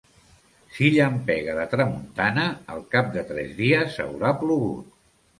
Si 0.75 0.87
llampega 0.93 1.57
de 1.57 1.65
tramuntana 1.73 2.45
al 2.75 2.81
cap 2.95 3.11
de 3.17 3.25
tres 3.33 3.51
dies 3.59 3.99
haurà 4.07 4.33
plogut. 4.41 4.89